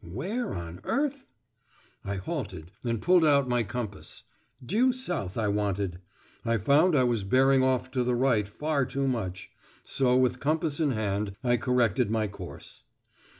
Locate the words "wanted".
5.47-5.99